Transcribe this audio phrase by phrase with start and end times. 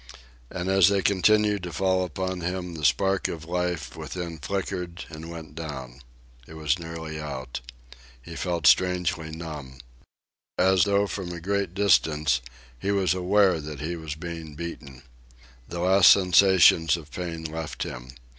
[0.49, 5.29] And as they continued to fall upon him, the spark of life within flickered and
[5.29, 6.01] went down.
[6.47, 7.61] It was nearly out.
[8.19, 9.77] He felt strangely numb.
[10.57, 12.41] As though from a great distance,
[12.79, 15.03] he was aware that he was being beaten.
[15.69, 18.09] The last sensations of pain left him.